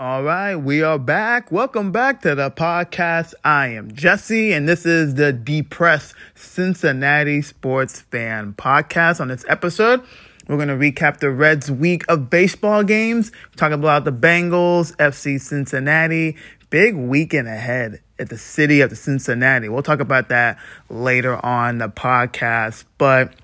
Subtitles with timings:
[0.00, 1.52] All right, we are back.
[1.52, 3.34] Welcome back to the podcast.
[3.44, 9.20] I am Jesse, and this is the Depressed Cincinnati Sports Fan podcast.
[9.20, 10.02] On this episode,
[10.48, 15.38] we're going to recap the Reds' week of baseball games, talk about the Bengals, FC
[15.38, 16.38] Cincinnati.
[16.70, 19.68] Big weekend ahead at the city of the Cincinnati.
[19.68, 20.56] We'll talk about that
[20.88, 23.34] later on the podcast, but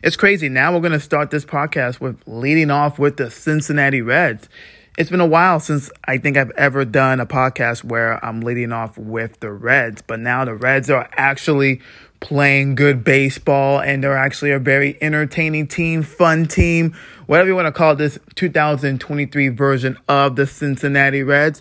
[0.00, 0.48] it's crazy.
[0.48, 4.48] Now we're going to start this podcast with leading off with the Cincinnati Reds
[4.96, 8.72] it's been a while since I think I've ever done a podcast where I'm leading
[8.72, 11.82] off with the Reds, but now the Reds are actually
[12.20, 17.66] playing good baseball and they're actually a very entertaining team, fun team, whatever you want
[17.66, 21.60] to call this 2023 version of the Cincinnati Reds.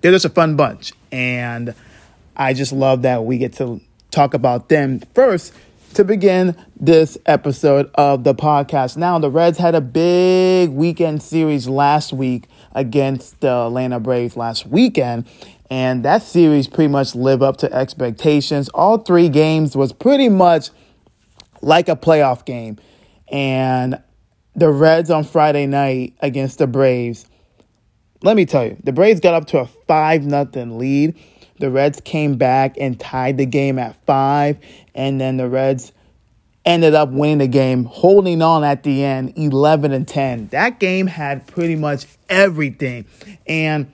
[0.00, 0.92] They're just a fun bunch.
[1.10, 1.74] And
[2.36, 3.80] I just love that we get to
[4.12, 5.52] talk about them first
[5.92, 8.96] to begin this episode of the podcast.
[8.96, 14.66] Now, the Reds had a big weekend series last week against the Atlanta Braves last
[14.66, 15.26] weekend,
[15.70, 18.68] and that series pretty much lived up to expectations.
[18.70, 20.70] All three games was pretty much
[21.60, 22.78] like a playoff game,
[23.28, 24.02] and
[24.54, 27.26] the Reds on Friday night against the Braves.
[28.22, 31.18] Let me tell you, the Braves got up to a 5 nothing lead
[31.58, 34.58] the Reds came back and tied the game at five,
[34.94, 35.92] and then the Reds
[36.64, 40.48] ended up winning the game, holding on at the end, 11 and 10.
[40.48, 43.04] That game had pretty much everything.
[43.46, 43.92] And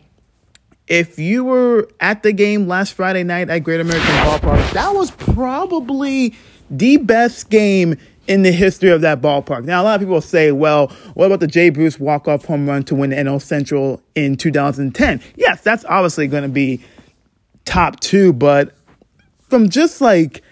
[0.87, 5.11] if you were at the game last Friday night at Great American Ballpark, that was
[5.11, 6.35] probably
[6.71, 9.65] the best game in the history of that ballpark.
[9.65, 12.83] Now, a lot of people say, well, what about the Jay Bruce walk-off home run
[12.85, 15.23] to win the NL Central in 2010?
[15.37, 16.83] Yes, that's obviously going to be
[17.69, 18.75] top two, but
[19.49, 20.43] from just like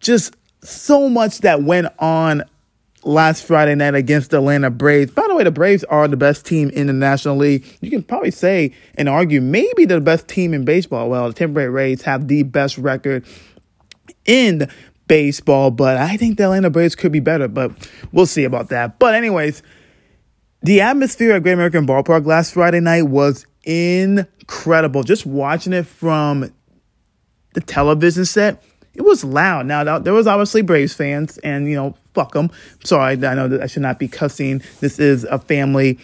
[0.00, 2.42] just so much that went on
[3.04, 5.12] last Friday night against the Atlanta Braves.
[5.12, 7.66] By the way, the Braves are the best team in the National League.
[7.80, 11.10] You can probably say and argue maybe the best team in baseball.
[11.10, 13.26] Well, the Tampa Bay Rays have the best record
[14.24, 14.68] in
[15.08, 17.72] baseball, but I think the Atlanta Braves could be better, but
[18.12, 18.98] we'll see about that.
[18.98, 19.62] But anyways,
[20.62, 25.02] the atmosphere at Great American Ballpark last Friday night was incredible.
[25.02, 26.52] Just watching it from
[27.54, 28.62] the television set,
[28.94, 29.66] it was loud.
[29.66, 32.50] Now, there was obviously Braves fans, and, you know, fuck them.
[32.84, 34.62] Sorry, I know that I should not be cussing.
[34.80, 35.98] This is a family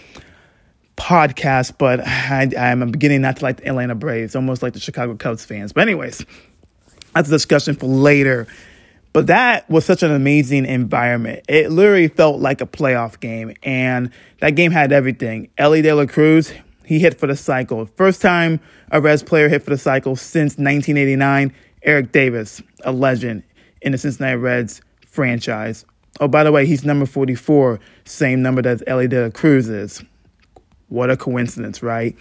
[0.97, 5.14] podcast, but I, I'm beginning not to like the Atlanta Braves, almost like the Chicago
[5.16, 5.72] Cubs fans.
[5.72, 6.25] But, anyways,
[7.14, 8.47] that's a discussion for later.
[9.12, 11.44] But that was such an amazing environment.
[11.48, 14.10] It literally felt like a playoff game, and
[14.41, 15.50] that game had everything.
[15.58, 16.53] Elly De La Cruz,
[16.88, 17.84] he hit for the cycle.
[17.97, 18.60] First time
[18.91, 21.53] a Reds player hit for the cycle since 1989.
[21.82, 23.43] Eric Davis, a legend
[23.82, 25.84] in the Cincinnati Reds franchise.
[26.19, 30.03] Oh, by the way, he's number 44, same number that Elly De La Cruz is.
[30.88, 32.16] What a coincidence, right?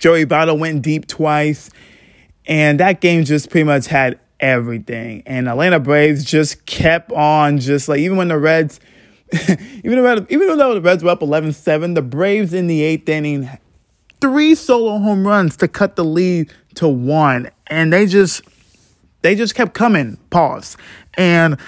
[0.00, 1.70] Joey Votto went deep twice,
[2.46, 5.22] and that game just pretty much had everything.
[5.24, 8.80] And Atlanta Braves just kept on, just like even when the Reds,
[9.84, 13.48] even though even though the Reds were up 11-7, the Braves in the eighth inning
[14.20, 17.50] three solo home runs to cut the lead to one.
[17.66, 18.42] And they just
[19.22, 20.16] they just kept coming.
[20.30, 20.76] Pause.
[21.14, 21.58] And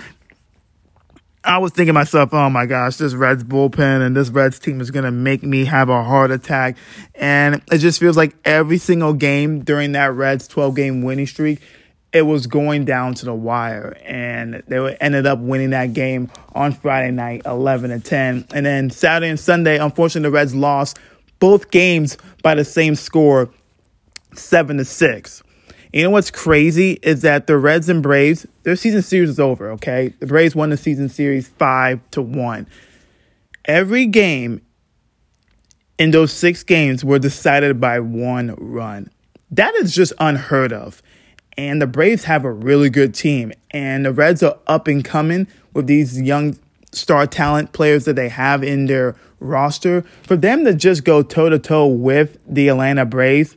[1.42, 4.90] I was thinking myself, oh my gosh, this Reds bullpen and this Reds team is
[4.90, 6.76] to make me have a heart attack.
[7.14, 11.60] And it just feels like every single game during that Reds 12 game winning streak,
[12.12, 13.96] it was going down to the wire.
[14.04, 18.46] And they ended up winning that game on Friday night, 11 to 10.
[18.52, 20.98] And then Saturday and Sunday, unfortunately, the Reds lost
[21.40, 23.50] both games by the same score,
[24.34, 25.42] seven to six.
[25.92, 29.72] You know what's crazy is that the Reds and Braves, their season series is over,
[29.72, 30.14] okay?
[30.20, 32.68] The Braves won the season series five to one.
[33.64, 34.62] Every game
[35.98, 39.10] in those six games were decided by one run.
[39.50, 41.02] That is just unheard of.
[41.58, 43.52] And the Braves have a really good team.
[43.72, 46.56] And the Reds are up and coming with these young
[46.92, 51.48] star talent players that they have in their roster, for them to just go toe
[51.48, 53.56] to toe with the Atlanta Braves,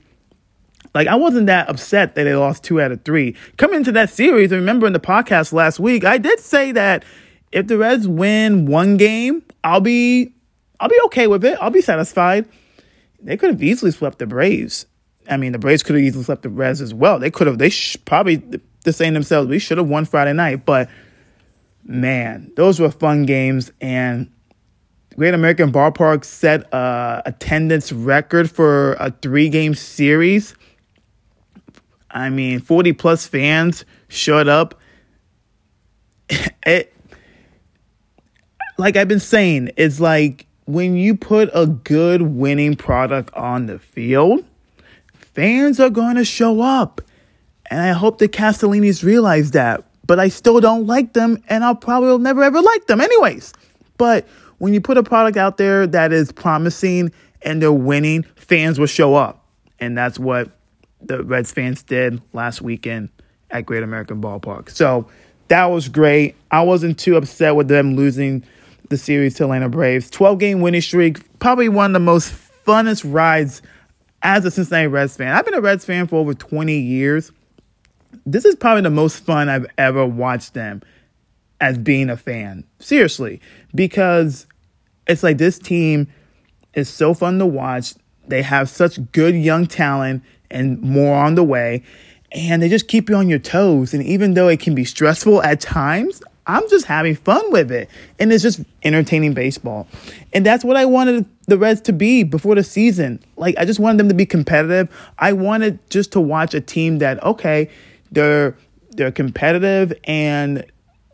[0.95, 3.35] like I wasn't that upset that they lost two out of three.
[3.57, 7.03] Coming into that series, I remember in the podcast last week, I did say that
[7.51, 10.33] if the Reds win one game, I'll be
[10.79, 11.57] I'll be okay with it.
[11.61, 12.45] I'll be satisfied.
[13.21, 14.85] They could have easily swept the Braves.
[15.29, 17.19] I mean, the Braves could have easily swept the Reds as well.
[17.19, 17.57] They could have.
[17.57, 18.43] They sh- probably
[18.83, 20.65] the saying themselves, we should have won Friday night.
[20.65, 20.89] But
[21.83, 24.29] man, those were fun games, and
[25.15, 30.55] Great American Ballpark set a attendance record for a three game series.
[32.09, 34.79] I mean, 40 plus fans showed up.
[36.65, 36.93] It,
[38.77, 43.79] like I've been saying, it's like when you put a good winning product on the
[43.79, 44.45] field,
[45.13, 47.01] fans are going to show up.
[47.69, 49.83] And I hope the Castellinis realize that.
[50.07, 53.53] But I still don't like them, and I'll probably never ever like them, anyways.
[53.97, 54.27] But
[54.63, 57.11] when you put a product out there that is promising
[57.41, 59.45] and they're winning, fans will show up.
[59.77, 60.51] And that's what
[61.01, 63.09] the Reds fans did last weekend
[63.51, 64.69] at Great American Ballpark.
[64.69, 65.09] So
[65.49, 66.37] that was great.
[66.49, 68.45] I wasn't too upset with them losing
[68.87, 70.09] the series to Atlanta Braves.
[70.09, 72.33] 12 game winning streak, probably one of the most
[72.65, 73.61] funnest rides
[74.21, 75.35] as a Cincinnati Reds fan.
[75.35, 77.33] I've been a Reds fan for over 20 years.
[78.25, 80.83] This is probably the most fun I've ever watched them
[81.59, 82.63] as being a fan.
[82.79, 83.41] Seriously,
[83.75, 84.47] because
[85.07, 86.07] it's like this team
[86.73, 87.93] is so fun to watch.
[88.27, 91.83] They have such good young talent and more on the way.
[92.31, 93.93] And they just keep you on your toes.
[93.93, 97.89] And even though it can be stressful at times, I'm just having fun with it.
[98.19, 99.87] And it's just entertaining baseball.
[100.33, 103.19] And that's what I wanted the Reds to be before the season.
[103.37, 104.89] Like, I just wanted them to be competitive.
[105.19, 107.69] I wanted just to watch a team that, okay,
[108.11, 108.55] they're
[108.91, 110.65] they're competitive and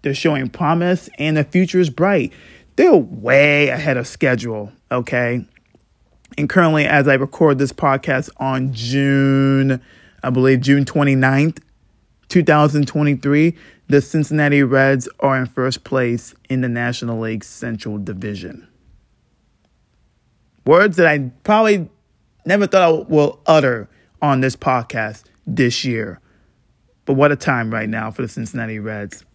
[0.02, 2.34] they're showing promise and the future is bright.
[2.80, 5.46] They're way ahead of schedule, okay?
[6.38, 9.82] And currently, as I record this podcast on June,
[10.24, 11.60] I believe June 29th,
[12.30, 18.66] 2023, the Cincinnati Reds are in first place in the National League Central Division.
[20.66, 21.90] Words that I probably
[22.46, 23.90] never thought I will utter
[24.22, 26.22] on this podcast this year.
[27.04, 29.26] But what a time right now for the Cincinnati Reds.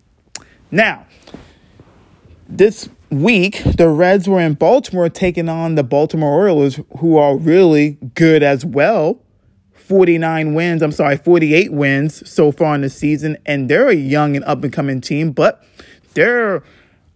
[0.71, 1.05] Now,
[2.49, 7.99] this week, the Reds were in Baltimore taking on the Baltimore Orioles, who are really
[8.15, 9.21] good as well.
[9.73, 13.37] 49 wins, I'm sorry, 48 wins so far in the season.
[13.45, 15.63] And they're a young and up and coming team, but
[16.15, 16.63] they're,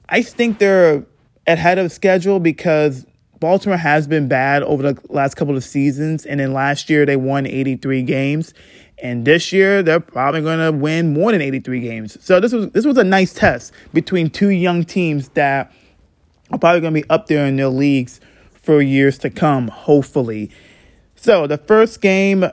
[0.08, 1.04] I think they're
[1.46, 3.06] ahead of schedule because
[3.40, 6.26] Baltimore has been bad over the last couple of seasons.
[6.26, 8.52] And then last year, they won 83 games.
[9.00, 12.18] And this year, they're probably going to win more than 83 games.
[12.24, 15.72] So this was this was a nice test between two young teams that
[16.50, 18.20] are probably going to be up there in their leagues
[18.62, 20.50] for years to come, hopefully.
[21.16, 22.52] So the first game, uh,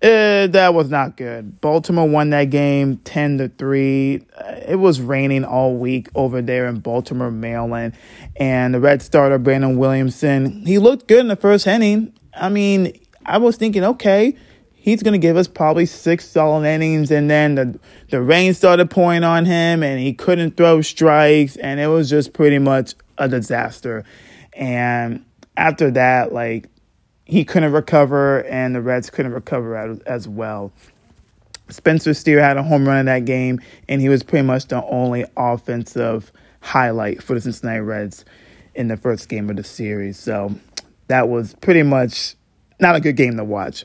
[0.00, 1.60] that was not good.
[1.60, 4.26] Baltimore won that game 10 to 3.
[4.36, 7.94] Uh, it was raining all week over there in Baltimore, Maryland.
[8.36, 12.12] And the Red starter, Brandon Williamson, he looked good in the first inning.
[12.34, 14.36] I mean, I was thinking, okay,
[14.72, 17.10] he's going to give us probably six solid innings.
[17.10, 17.78] And then the,
[18.10, 21.56] the rain started pouring on him and he couldn't throw strikes.
[21.56, 24.04] And it was just pretty much a disaster.
[24.52, 25.24] And
[25.56, 26.68] after that, like,
[27.24, 30.72] he couldn't recover and the Reds couldn't recover as, well.
[31.70, 34.84] Spencer Steer had a home run in that game, and he was pretty much the
[34.84, 36.30] only offensive
[36.60, 38.24] highlight for the Cincinnati Reds
[38.74, 40.18] in the first game of the series.
[40.18, 40.54] So
[41.06, 42.34] that was pretty much
[42.80, 43.84] not a good game to watch.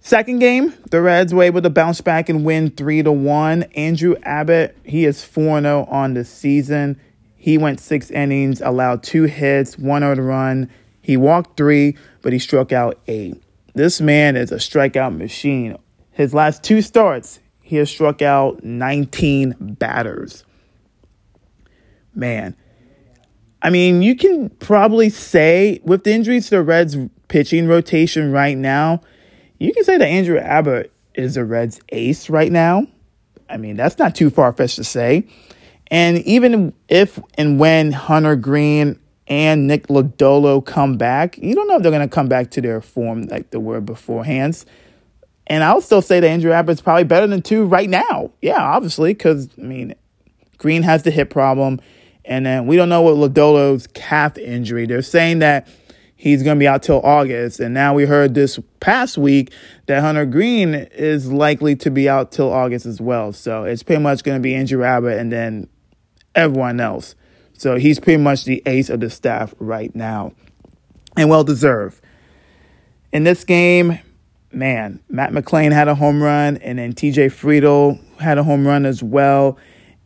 [0.00, 3.62] Second game, the Reds were able to bounce back and win 3 to 1.
[3.74, 7.00] Andrew Abbott, he is 4 0 on the season.
[7.44, 10.70] He went six innings, allowed two hits, one earned run.
[11.02, 13.36] He walked three, but he struck out eight.
[13.74, 15.76] This man is a strikeout machine.
[16.12, 20.46] His last two starts, he has struck out 19 batters.
[22.14, 22.56] Man,
[23.60, 26.96] I mean, you can probably say with the injuries to the Reds
[27.28, 29.02] pitching rotation right now,
[29.58, 32.86] you can say that Andrew Abbott is the Reds' ace right now.
[33.50, 35.26] I mean, that's not too far fetched to say.
[35.94, 38.98] And even if and when Hunter Greene
[39.28, 42.60] and Nick Lodolo come back, you don't know if they're going to come back to
[42.60, 44.64] their form like they were beforehand.
[45.46, 48.32] And I'll still say that Andrew Abbott's probably better than two right now.
[48.42, 49.94] Yeah, obviously, because, I mean,
[50.58, 51.80] Greene has the hip problem.
[52.24, 54.86] And then we don't know what Lodolo's calf injury.
[54.86, 55.68] They're saying that
[56.16, 57.60] he's going to be out till August.
[57.60, 59.52] And now we heard this past week
[59.86, 63.32] that Hunter Greene is likely to be out till August as well.
[63.32, 65.68] So it's pretty much going to be Andrew Abbott and then
[66.34, 67.14] everyone else.
[67.56, 70.32] So he's pretty much the ace of the staff right now.
[71.16, 72.00] And well deserved.
[73.12, 74.00] In this game,
[74.52, 78.84] man, Matt McLain had a home run, and then TJ Friedl had a home run
[78.84, 79.56] as well.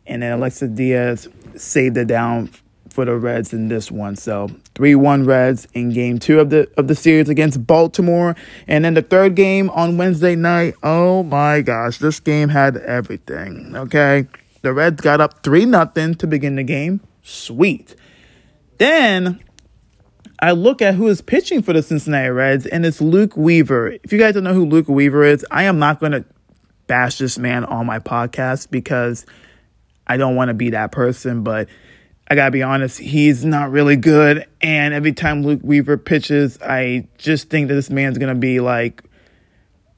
[0.05, 2.51] And then Alexis Diaz saved it down
[2.89, 4.15] for the Reds in this one.
[4.15, 8.35] So 3-1 Reds in game 2 of the of the series against Baltimore.
[8.67, 10.75] And then the third game on Wednesday night.
[10.83, 13.75] Oh my gosh, this game had everything.
[13.75, 14.27] Okay.
[14.61, 17.01] The Reds got up 3 nothing to begin the game.
[17.23, 17.95] Sweet.
[18.77, 19.43] Then
[20.39, 23.97] I look at who is pitching for the Cincinnati Reds, and it's Luke Weaver.
[24.03, 26.25] If you guys don't know who Luke Weaver is, I am not going to
[26.87, 29.25] bash this man on my podcast because
[30.07, 31.69] I don't want to be that person, but
[32.31, 34.45] I gotta be honest, he's not really good.
[34.61, 39.03] And every time Luke Weaver pitches, I just think that this man's gonna be like,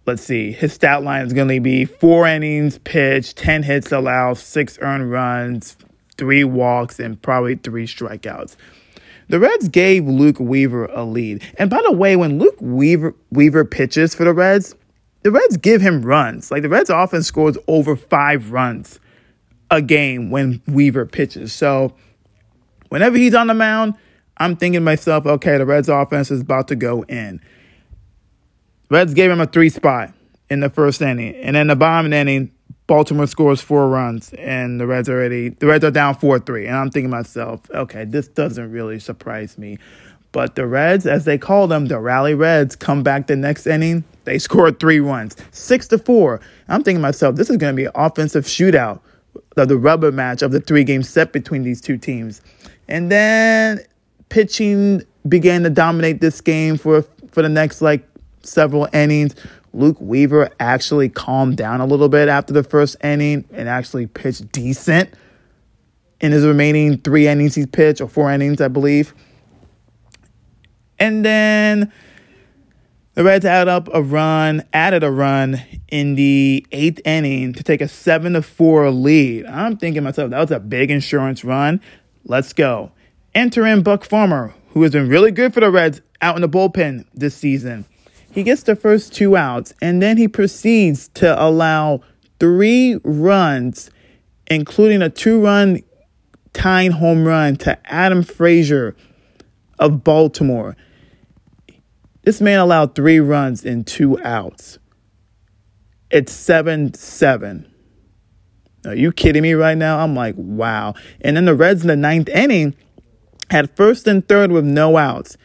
[0.05, 4.77] let's see, his stat line is gonna be four innings pitched, 10 hits allowed, six
[4.81, 5.77] earned runs,
[6.17, 8.55] three walks, and probably three strikeouts.
[9.29, 11.41] The Reds gave Luke Weaver a lead.
[11.57, 14.75] And by the way, when Luke Weaver, Weaver pitches for the Reds,
[15.23, 16.51] the Reds give him runs.
[16.51, 18.99] Like the Reds often scores over five runs
[19.69, 21.53] a game when Weaver pitches.
[21.53, 21.95] So
[22.89, 23.93] whenever he's on the mound,
[24.37, 27.39] I'm thinking to myself, okay, the Reds offense is about to go in.
[28.91, 30.13] Reds gave him a three spot
[30.49, 31.33] in the first inning.
[31.35, 32.51] And then the bottom inning,
[32.87, 36.67] Baltimore scores four runs and the Reds already the Reds are down four three.
[36.67, 39.79] And I'm thinking to myself, okay, this doesn't really surprise me.
[40.33, 44.03] But the Reds, as they call them, the Rally Reds, come back the next inning.
[44.25, 46.41] They scored three runs, six to four.
[46.67, 48.99] I'm thinking to myself, this is going to be an offensive shootout
[49.55, 52.41] of the rubber match of the three game set between these two teams.
[52.89, 53.79] And then
[54.27, 58.05] pitching began to dominate this game for for the next like
[58.43, 59.35] several innings.
[59.73, 64.51] Luke Weaver actually calmed down a little bit after the first inning and actually pitched
[64.51, 65.13] decent
[66.19, 69.13] in his remaining three innings he's pitched, or four innings, I believe.
[70.99, 71.91] And then
[73.15, 77.81] the Reds added up a run, added a run in the eighth inning to take
[77.81, 79.45] a seven to four lead.
[79.47, 81.81] I'm thinking myself, that was a big insurance run.
[82.23, 82.91] Let's go.
[83.33, 86.49] Enter in Buck Farmer, who has been really good for the Reds out in the
[86.49, 87.85] bullpen this season.
[88.31, 92.01] He gets the first two outs, and then he proceeds to allow
[92.39, 93.91] three runs,
[94.47, 95.81] including a two run
[96.53, 98.95] tying home run to Adam Frazier
[99.79, 100.75] of Baltimore.
[102.23, 104.77] This man allowed three runs in two outs.
[106.09, 107.67] It's 7 7.
[108.85, 109.99] Are you kidding me right now?
[109.99, 110.95] I'm like, wow.
[111.21, 112.75] And then the Reds in the ninth inning
[113.49, 115.37] had first and third with no outs.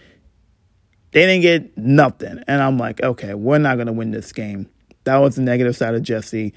[1.17, 2.45] They didn't get nothing.
[2.47, 4.69] And I'm like, okay, we're not going to win this game.
[5.05, 6.53] That was the negative side of Jesse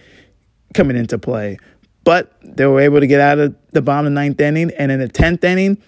[0.73, 1.59] coming into play.
[2.03, 4.71] But they were able to get out of the bottom of the ninth inning.
[4.77, 5.81] And in the 10th inning,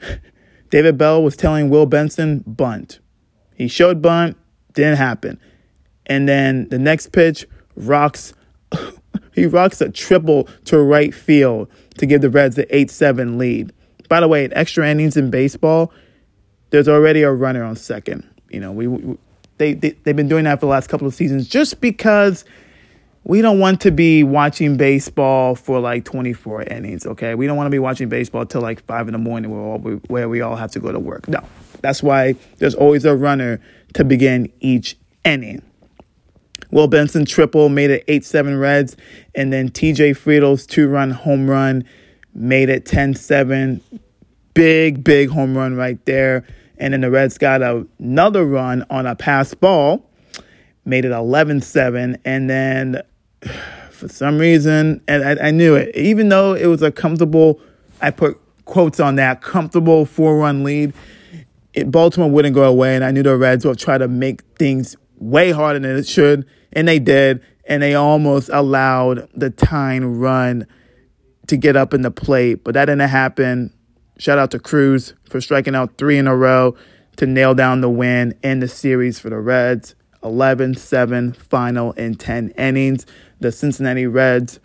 [0.70, 3.00] David Bell was telling Will Benson, bunt.
[3.56, 4.36] He showed bunt,
[4.74, 5.40] didn't happen.
[6.06, 7.44] And then the next pitch,
[7.74, 8.34] rocks
[9.32, 13.72] he rocks a triple to right field to give the Reds the 8-7 lead.
[14.08, 15.92] By the way, in extra innings in baseball,
[16.70, 18.28] there's already a runner on second.
[18.50, 19.18] You know, we, we
[19.58, 22.44] they, they they've been doing that for the last couple of seasons just because
[23.26, 27.34] we don't want to be watching baseball for like 24 innings, okay?
[27.34, 29.78] We don't want to be watching baseball till like 5 in the morning where, all,
[29.78, 31.26] where we all have to go to work.
[31.26, 31.40] No.
[31.80, 33.60] That's why there's always a runner
[33.94, 35.62] to begin each inning.
[36.70, 38.96] Will Benson triple made it 8 7 Reds,
[39.34, 41.84] and then TJ Friedl's two run home run
[42.32, 43.80] made it 10 7.
[44.56, 46.44] Big, big home run right there.
[46.78, 50.04] And then the Reds got another run on a pass ball,
[50.84, 52.18] made it 11 7.
[52.24, 53.02] And then
[53.90, 57.60] for some reason, and I, I knew it, even though it was a comfortable,
[58.02, 60.92] I put quotes on that, comfortable four run lead
[61.76, 64.96] it, Baltimore wouldn't go away, and I knew the Reds would try to make things
[65.18, 70.66] way harder than it should, and they did, and they almost allowed the tying run
[71.48, 73.72] to get up in the plate, but that didn't happen.
[74.18, 76.76] Shout out to Cruz for striking out three in a row
[77.16, 79.94] to nail down the win in the series for the Reds.
[80.22, 83.06] 11 7 final in 10 innings.
[83.38, 84.58] The Cincinnati Reds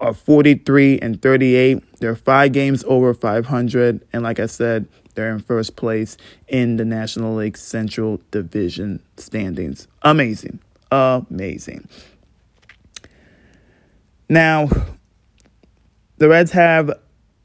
[0.00, 2.00] are 43 and 38.
[2.00, 4.06] They're five games over 500.
[4.12, 9.88] And like I said, they're in first place in the National League Central Division standings.
[10.02, 10.60] Amazing.
[10.92, 11.88] Amazing.
[14.28, 14.68] Now,
[16.18, 16.92] the Reds have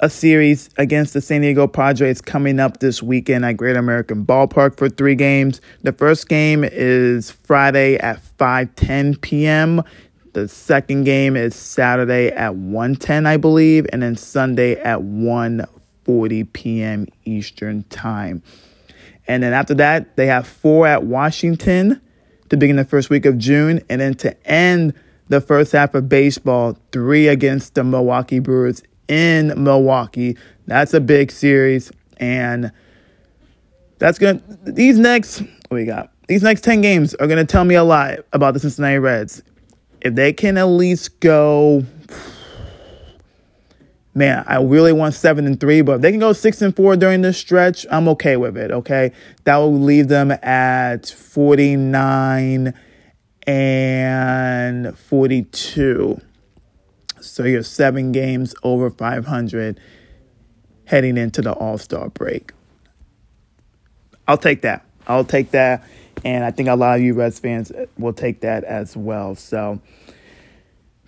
[0.03, 4.75] a series against the San Diego Padres coming up this weekend at Great American Ballpark
[4.75, 5.62] for three games.
[5.83, 9.81] The first game is Friday at 5:10 p.m.
[10.33, 17.07] The second game is Saturday at 1:10, I believe, and then Sunday at 1:40 p.m.
[17.24, 18.43] Eastern Time.
[19.25, 22.01] And then after that, they have four at Washington
[22.50, 23.79] to begin the first week of June.
[23.89, 24.95] And then to end
[25.29, 28.83] the first half of baseball, three against the Milwaukee Brewers
[29.13, 30.36] in Milwaukee.
[30.65, 31.91] That's a big series.
[32.17, 32.72] And
[34.00, 36.12] that's going to, these next, what we got?
[36.27, 39.43] These next 10 games are going to tell me a lot about the Cincinnati Reds.
[40.01, 41.86] If they can at least go
[44.15, 46.96] man, I really want seven and three, but if they can go six and four
[46.96, 48.72] during this stretch, I'm okay with it.
[48.72, 49.12] Okay.
[49.46, 52.74] That will leave them at 49
[53.48, 56.22] and 42.
[57.33, 59.79] So you're seven games over 500.
[60.85, 62.51] heading into the All Star break.
[64.27, 64.85] I'll take that.
[65.07, 65.83] I'll take that.
[66.23, 69.33] And I think a lot of you Reds fans will take that as well.
[69.33, 69.81] So,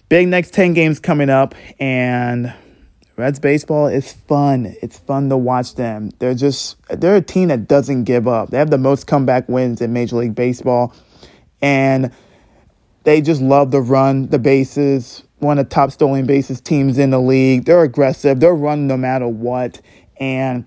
[0.09, 1.53] big next 10 games coming up.
[1.79, 2.51] And
[3.17, 4.75] Reds baseball is fun.
[4.81, 6.09] It's fun to watch them.
[6.17, 8.49] They're just, they're a team that doesn't give up.
[8.49, 10.91] They have the most comeback wins in Major League Baseball.
[11.61, 12.11] And
[13.03, 15.21] they just love to run the bases.
[15.45, 17.65] One of the top stolen bases teams in the league.
[17.65, 18.39] They're aggressive.
[18.39, 19.79] They're running no matter what.
[20.19, 20.65] And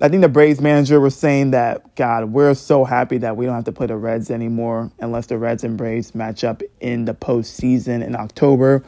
[0.00, 3.54] I think the Braves manager was saying that, God, we're so happy that we don't
[3.54, 7.14] have to play the Reds anymore unless the Reds and Braves match up in the
[7.14, 8.82] postseason in October.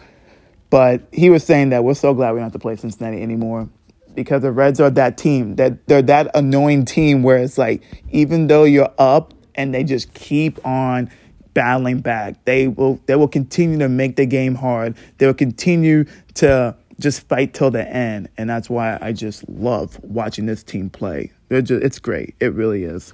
[0.71, 3.69] But he was saying that we're so glad we don't have to play Cincinnati anymore
[4.15, 8.47] because the Reds are that team that they're that annoying team where it's like even
[8.49, 11.11] though you're up and they just keep on
[11.55, 14.97] battling back, they will they will continue to make the game hard.
[15.19, 18.29] They will continue to just fight till the end.
[18.37, 21.33] And that's why I just love watching this team play.
[21.51, 22.35] Just, it's great.
[22.41, 23.13] It really is.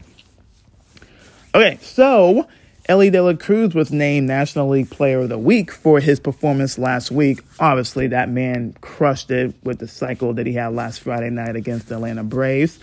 [1.55, 2.47] Okay, so
[2.89, 6.79] Elly De La Cruz was named National League Player of the Week for his performance
[6.79, 7.43] last week.
[7.59, 11.89] Obviously, that man crushed it with the cycle that he had last Friday night against
[11.89, 12.79] the Atlanta Braves.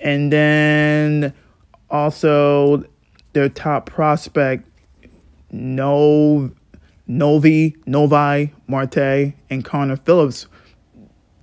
[0.00, 1.32] And then
[1.90, 2.84] also
[3.32, 4.68] their top prospect,
[5.52, 6.50] No
[7.06, 10.46] Novi, Novi, Marte, and Connor Phillips,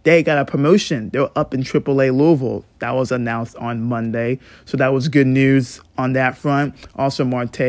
[0.03, 1.09] they got a promotion.
[1.09, 2.65] They're up in AAA Louisville.
[2.79, 4.39] That was announced on Monday.
[4.65, 6.75] So that was good news on that front.
[6.95, 7.59] Also, Marte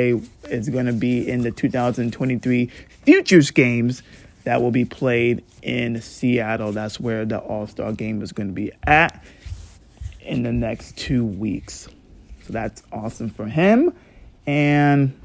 [0.48, 2.70] is going to be in the 2023
[3.04, 4.02] Futures Games
[4.44, 6.72] that will be played in Seattle.
[6.72, 9.22] That's where the All Star game is going to be at
[10.20, 11.88] in the next two weeks.
[12.46, 13.92] So that's awesome for him.
[14.46, 15.19] And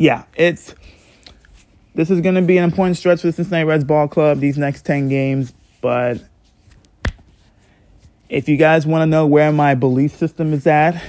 [0.00, 0.74] yeah, it's
[1.94, 4.56] this is going to be an important stretch for the Cincinnati Reds ball club these
[4.56, 5.52] next 10 games.
[5.82, 6.24] But
[8.30, 11.02] if you guys want to know where my belief system is at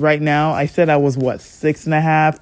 [0.00, 2.40] right now, I said I was what, six and a half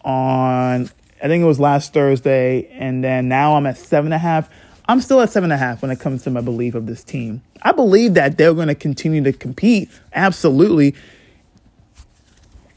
[0.00, 0.90] on,
[1.22, 2.66] I think it was last Thursday.
[2.72, 4.50] And then now I'm at seven and a half.
[4.88, 7.04] I'm still at seven and a half when it comes to my belief of this
[7.04, 7.42] team.
[7.62, 9.88] I believe that they're going to continue to compete.
[10.14, 10.96] Absolutely.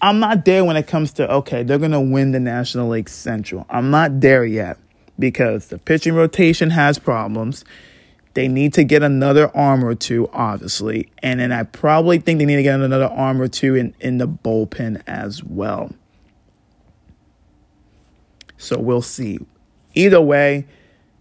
[0.04, 3.08] I'm not there when it comes to, okay, they're going to win the National League
[3.08, 3.66] Central.
[3.70, 4.78] I'm not there yet
[5.18, 7.64] because the pitching rotation has problems.
[8.34, 11.10] They need to get another arm or two, obviously.
[11.20, 14.18] And then I probably think they need to get another arm or two in, in
[14.18, 15.94] the bullpen as well.
[18.58, 19.40] So we'll see.
[19.94, 20.68] Either way,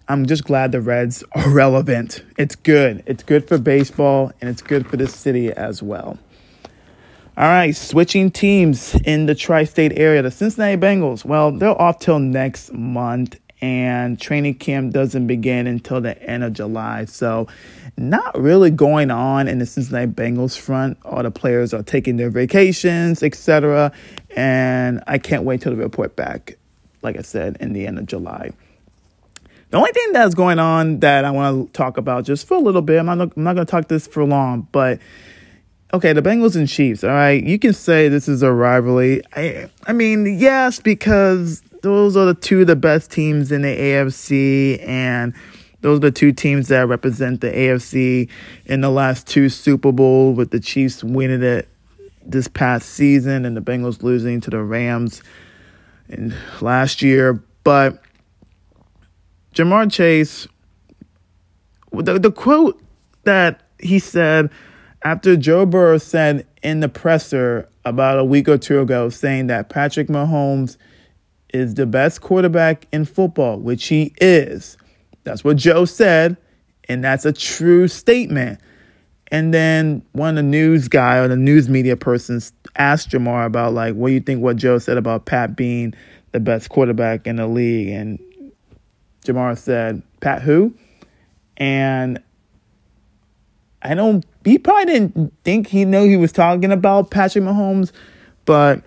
[0.08, 2.24] I'm just glad the Reds are relevant.
[2.36, 3.04] It's good.
[3.06, 6.18] It's good for baseball and it's good for the city as well.
[7.34, 10.20] All right, switching teams in the tri state area.
[10.20, 16.02] The Cincinnati Bengals, well, they're off till next month, and training camp doesn't begin until
[16.02, 17.06] the end of July.
[17.06, 17.48] So,
[17.96, 20.98] not really going on in the Cincinnati Bengals front.
[21.06, 23.92] All the players are taking their vacations, etc.
[24.36, 26.58] And I can't wait till the report back,
[27.00, 28.50] like I said, in the end of July.
[29.70, 32.60] The only thing that's going on that I want to talk about just for a
[32.60, 34.98] little bit, I'm not, I'm not going to talk this for long, but
[35.92, 39.22] okay, the Bengals and Chiefs, all right, you can say this is a rivalry.
[39.34, 43.68] I, I mean, yes, because those are the two of the best teams in the
[43.68, 45.34] AFC, and
[45.82, 48.28] those are the two teams that represent the AFC
[48.66, 51.68] in the last two Super Bowl, with the Chiefs winning it
[52.24, 55.22] this past season and the Bengals losing to the Rams
[56.08, 57.42] in last year.
[57.64, 58.00] But
[59.54, 60.46] Ja'Marr Chase,
[61.92, 62.80] the, the quote
[63.24, 64.50] that he said
[65.04, 69.68] after Joe Burrow said in the presser about a week or two ago, saying that
[69.68, 70.76] Patrick Mahomes
[71.52, 74.76] is the best quarterback in football, which he is.
[75.24, 76.36] That's what Joe said,
[76.88, 78.60] and that's a true statement.
[79.28, 83.72] And then one of the news guy or the news media persons asked Ja'Marr about
[83.72, 85.94] like, what do you think what Joe said about Pat being
[86.32, 87.88] the best quarterback in the league?
[87.88, 88.18] And
[89.24, 90.74] Ja'Marr said, Pat who?
[91.56, 92.22] And
[93.82, 94.24] I don't.
[94.44, 97.92] He probably didn't think he knew he was talking about Patrick Mahomes,
[98.44, 98.82] but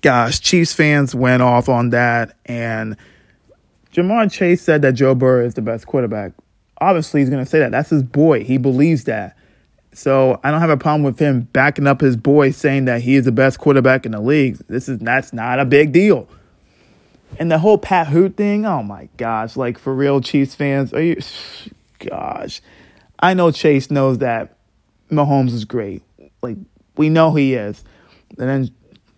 [0.00, 2.96] gosh, Chiefs fans went off on that, and
[3.92, 6.32] Ja'Marr Chase said that Joe Burrow is the best quarterback.
[6.80, 7.72] Obviously, he's going to say that.
[7.72, 8.44] That's his boy.
[8.44, 9.36] He believes that.
[9.92, 13.16] So I don't have a problem with him backing up his boy, saying that he
[13.16, 14.58] is the best quarterback in the league.
[14.68, 16.28] This is that's not a big deal.
[17.38, 21.02] And the whole Pat Hoot thing, oh my gosh, like for real Chiefs fans, are
[21.02, 21.20] you
[21.98, 22.60] gosh.
[23.18, 24.56] I know Chase knows that
[25.10, 26.02] Mahomes is great.
[26.42, 26.56] Like
[26.96, 27.82] we know he is.
[28.38, 28.70] And then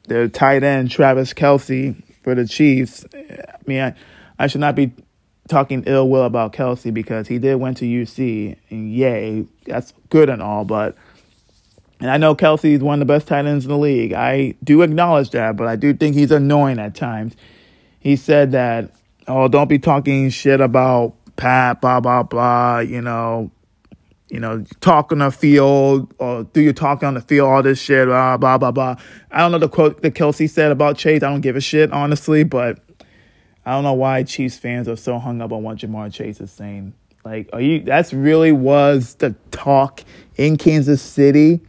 [0.09, 3.05] the tight end Travis Kelce for the Chiefs.
[3.15, 3.95] I mean, I,
[4.39, 4.93] I should not be
[5.49, 10.29] talking ill will about Kelce because he did went to UC, and yay, that's good
[10.31, 10.97] and all, but.
[12.03, 14.15] And I know Kelce is one of the best tight ends in the league.
[14.15, 17.37] I do acknowledge that, but I do think he's annoying at times.
[17.99, 18.95] He said that,
[19.29, 23.51] oh, don't be talking shit about Pat, blah, blah, blah, you know,
[24.31, 27.81] you know, talk on the field or do you talk on the field, all this
[27.81, 28.97] shit, blah, blah, blah, blah.
[29.31, 31.23] I don't know the quote that Kelce said about Chase.
[31.23, 32.79] I don't give a shit, honestly, but
[33.67, 36.51] I don't know why Chiefs fans are so hung up on what Ja'Marr Chase is
[36.51, 36.95] saying.
[37.25, 40.03] Like, are you, that's really was the talk
[40.37, 41.61] in Kansas City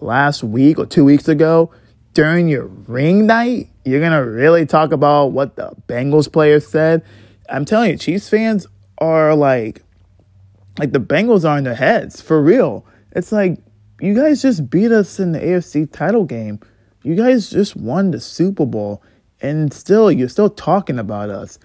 [0.00, 1.70] last week or two weeks ago
[2.14, 3.70] during your ring night.
[3.84, 7.02] You're going to really talk about what the Bengals players said.
[7.48, 8.66] I'm telling you, Chiefs fans
[8.98, 9.82] are like,
[10.78, 12.86] like the Bengals are in their heads for real.
[13.12, 13.58] It's like
[14.00, 16.60] you guys just beat us in the AFC title game.
[17.02, 19.02] You guys just won the Super Bowl,
[19.40, 21.58] and still you're still talking about us.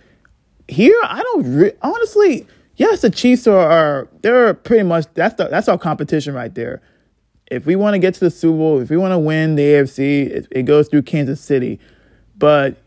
[0.68, 2.48] Here, I don't re- honestly.
[2.76, 6.82] Yes, the Chiefs are, are they're pretty much that's the, that's our competition right there.
[7.52, 9.62] If we want to get to the Super Bowl, if we want to win the
[9.62, 11.80] AFC, it, it goes through Kansas City.
[12.36, 12.78] But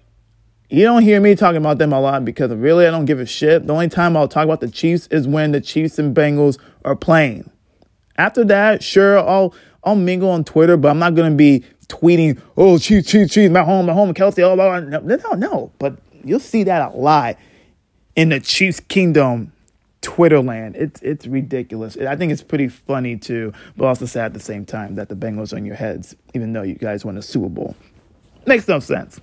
[0.69, 3.27] you don't hear me talking about them a lot because really I don't give a
[3.27, 3.67] shit.
[3.67, 6.97] The only time I'll talk about the Chiefs is when the Chiefs and Bengals are
[6.97, 7.51] playing.
[8.17, 12.79] After that, sure, I'll I'll mingle on Twitter, but I'm not gonna be tweeting, "Oh,
[12.79, 15.01] Chiefs, Chiefs, Chiefs, Mahomes, my home, Kelce, all blah, blah.
[15.01, 15.73] No, no, no.
[15.79, 17.37] But you'll see that a lot
[18.17, 19.53] in the Chiefs Kingdom
[20.01, 20.77] Twitter land.
[20.77, 21.97] It's it's ridiculous.
[21.97, 25.17] I think it's pretty funny too, but also sad at the same time that the
[25.17, 27.77] Bengals in your heads, even though you guys won a Super Bowl.
[28.47, 29.21] Makes no sense.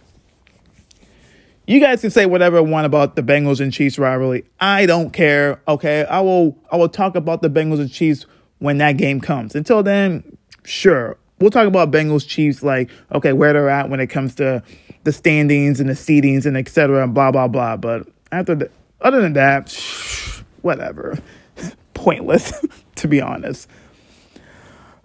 [1.66, 4.44] You guys can say whatever you want about the Bengals and Chiefs rivalry.
[4.60, 5.62] I don't care.
[5.68, 6.58] Okay, I will.
[6.72, 8.26] I will talk about the Bengals and Chiefs
[8.60, 9.56] when that game comes.
[9.56, 12.64] Until then, sure, we'll talk about Bengals Chiefs.
[12.64, 14.62] Like, okay, where they're at when it comes to
[15.06, 17.02] the standings and the seedings and etc.
[17.02, 17.78] and blah blah blah.
[17.78, 19.72] But after the, other than that,
[20.64, 21.18] whatever,
[21.94, 23.70] pointless to be honest.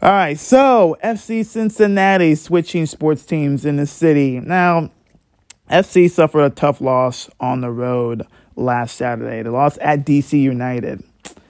[0.01, 4.91] All right, so FC Cincinnati switching sports teams in the city now.
[5.71, 8.27] FC suffered a tough loss on the road
[8.57, 9.43] last Saturday.
[9.43, 11.05] They lost at DC United,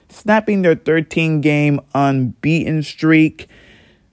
[0.09, 3.47] snapping their 13 game unbeaten streak.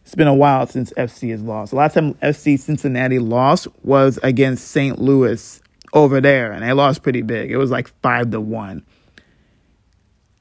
[0.03, 1.71] It's been a while since FC has lost.
[1.71, 5.01] The last time FC Cincinnati lost was against St.
[5.01, 5.61] Louis
[5.93, 7.51] over there, and they lost pretty big.
[7.51, 8.85] It was like 5 to 1.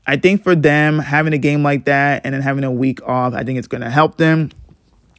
[0.07, 3.33] I think for them, having a game like that and then having a week off,
[3.33, 4.51] I think it's going to help them.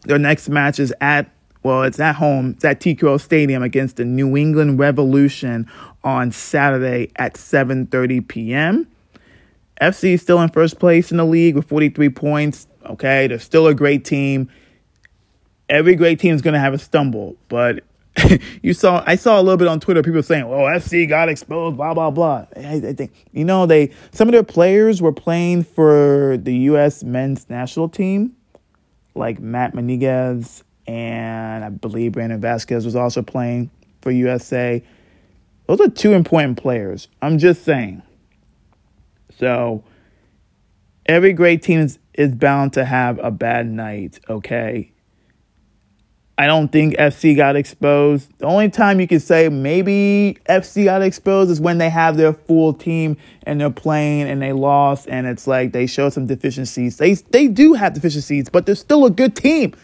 [0.05, 1.29] Their next match is at
[1.67, 2.51] well, it's at home.
[2.51, 5.69] It's at TQL Stadium against the New England Revolution
[6.05, 8.87] on Saturday at 7:30 p.m.
[9.81, 12.69] FC is still in first place in the league with 43 points.
[12.85, 14.49] Okay, they're still a great team.
[15.69, 17.83] Every great team is going to have a stumble, but
[18.63, 21.77] you saw I saw a little bit on Twitter people saying, "Oh, FC got exposed,"
[21.77, 22.47] blah blah blah.
[22.57, 27.03] I, I, think you know they some of their players were playing for the U.S.
[27.03, 28.37] men's national team,
[29.17, 33.71] like Matt Meniguez and I believe Brandon Vazquez was also playing
[34.03, 34.83] for USA.
[35.67, 37.09] Those are two important players.
[37.21, 38.03] I'm just saying.
[39.39, 39.85] So
[41.07, 44.93] every great team is, is bound to have a bad night, okay?
[46.39, 48.31] I don't think FC got exposed.
[48.39, 52.35] The only time you could say maybe FC got exposed is when they have their
[52.35, 56.99] full team and they're playing and they lost and it's like they show some deficiencies.
[56.99, 59.75] They they do have deficiencies, but they're still a good team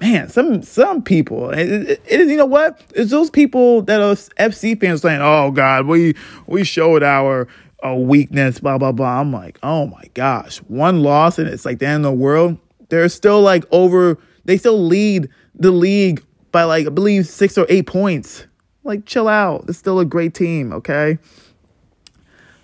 [0.00, 2.80] man, some some people, it, it, it, you know what?
[2.94, 6.14] It's those people that are FC fans saying, "Oh God, we
[6.46, 7.48] we showed our."
[7.82, 9.20] a weakness, blah blah blah.
[9.20, 12.58] I'm like, oh my gosh, one loss and it's like the end of the world.
[12.88, 14.18] They're still like over.
[14.46, 18.46] They still lead the league by like I believe six or eight points.
[18.82, 19.66] Like, chill out.
[19.68, 21.18] It's still a great team, okay?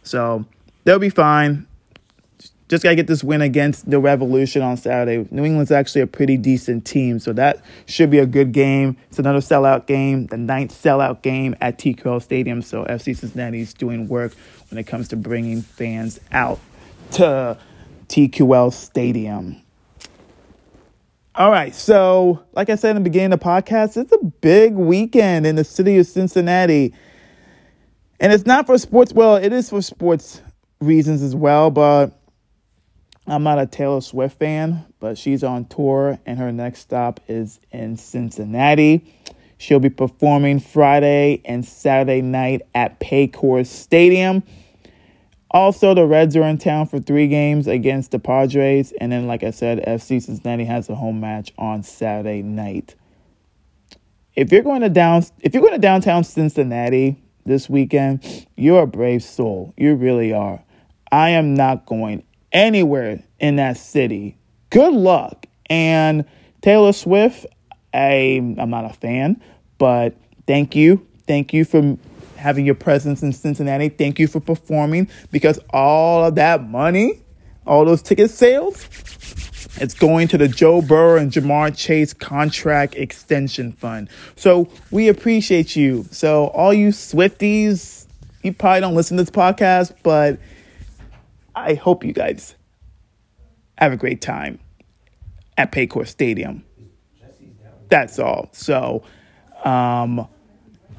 [0.02, 0.44] So
[0.84, 1.66] they'll be fine
[2.72, 5.28] just got to get this win against the Revolution on Saturday.
[5.30, 8.96] New England's actually a pretty decent team, so that should be a good game.
[9.10, 12.62] It's another sellout game, the ninth sellout game at TQL Stadium.
[12.62, 14.32] So FC Cincinnati's doing work
[14.70, 16.60] when it comes to bringing fans out
[17.10, 17.58] to
[18.08, 19.60] TQL Stadium.
[21.34, 24.72] All right, so like I said in the beginning of the podcast, it's a big
[24.72, 26.94] weekend in the city of Cincinnati.
[28.18, 30.40] And it's not for sports, well, it is for sports
[30.80, 32.18] reasons as well, but
[33.26, 37.60] I'm not a Taylor Swift fan, but she's on tour and her next stop is
[37.70, 39.14] in Cincinnati.
[39.58, 44.42] She'll be performing Friday and Saturday night at Paycor Stadium.
[45.52, 48.92] Also, the Reds are in town for three games against the Padres.
[49.00, 52.96] And then, like I said, FC Cincinnati has a home match on Saturday night.
[54.34, 58.86] If you're going to down if you're going to downtown Cincinnati, this weekend, you're a
[58.86, 59.74] brave soul.
[59.76, 60.62] You really are.
[61.10, 64.36] I am not going anywhere in that city.
[64.70, 65.46] Good luck.
[65.66, 66.24] And
[66.60, 67.46] Taylor Swift,
[67.92, 69.42] I, I'm not a fan,
[69.78, 71.06] but thank you.
[71.26, 71.98] Thank you for
[72.36, 73.88] having your presence in Cincinnati.
[73.88, 77.22] Thank you for performing because all of that money,
[77.66, 78.88] all those ticket sales,
[79.80, 84.08] it's going to the Joe Burrow and Ja'Marr Chase contract extension fund.
[84.36, 86.04] So we appreciate you.
[86.10, 88.06] So all you Swifties,
[88.42, 90.38] you probably don't listen to this podcast, but
[91.62, 92.56] I hope you guys
[93.78, 94.58] have a great time
[95.56, 96.64] at Paycor Stadium.
[97.88, 98.48] That's all.
[98.52, 99.04] So
[99.64, 100.26] um,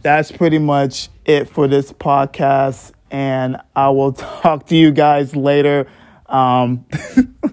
[0.02, 2.91] that's pretty much it for this podcast.
[3.12, 5.88] And I will talk to you guys later.
[6.28, 6.86] Um,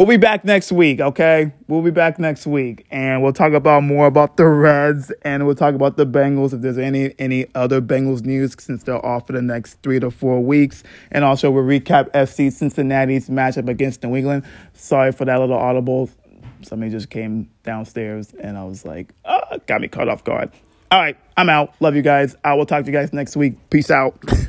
[0.00, 1.52] We'll be back next week, okay?
[1.68, 5.54] We'll be back next week and we'll talk about more about the Reds and we'll
[5.54, 9.34] talk about the Bengals if there's any any other Bengals news since they're off for
[9.34, 10.84] the next 3 to 4 weeks.
[11.10, 14.46] And also we'll recap FC Cincinnati's matchup against New England.
[14.72, 16.08] Sorry for that little audible.
[16.62, 20.50] Somebody just came downstairs and I was like, oh, got me caught off guard.
[20.90, 21.74] All right, I'm out.
[21.80, 22.36] Love you guys.
[22.42, 23.68] I will talk to you guys next week.
[23.68, 24.18] Peace out.